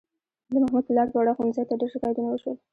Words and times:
د 0.51 0.53
محمود 0.63 0.83
پلار 0.87 1.07
په 1.13 1.17
اړه 1.21 1.35
ښوونځي 1.37 1.63
ته 1.69 1.73
ډېر 1.79 1.89
شکایتونه 1.95 2.27
وشول. 2.29 2.57